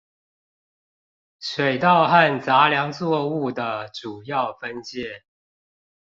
[1.39, 5.21] 水稻和雜糧作物的主要分界